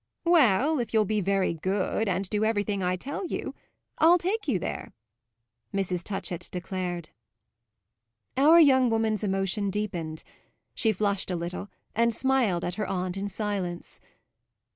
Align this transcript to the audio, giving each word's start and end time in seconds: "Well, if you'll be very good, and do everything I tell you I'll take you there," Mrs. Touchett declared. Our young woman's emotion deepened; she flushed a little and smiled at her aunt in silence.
"Well, 0.25 0.79
if 0.79 0.95
you'll 0.95 1.05
be 1.05 1.21
very 1.21 1.53
good, 1.53 2.09
and 2.09 2.27
do 2.27 2.43
everything 2.43 2.81
I 2.81 2.95
tell 2.95 3.23
you 3.27 3.53
I'll 3.99 4.17
take 4.17 4.47
you 4.47 4.57
there," 4.57 4.93
Mrs. 5.75 6.03
Touchett 6.03 6.49
declared. 6.51 7.09
Our 8.35 8.59
young 8.59 8.89
woman's 8.89 9.23
emotion 9.23 9.69
deepened; 9.69 10.23
she 10.73 10.91
flushed 10.91 11.29
a 11.29 11.35
little 11.35 11.69
and 11.93 12.11
smiled 12.15 12.65
at 12.65 12.75
her 12.81 12.87
aunt 12.87 13.15
in 13.15 13.27
silence. 13.27 14.01